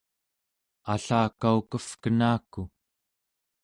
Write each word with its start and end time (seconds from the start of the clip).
allakaukevkenaku 0.93 2.61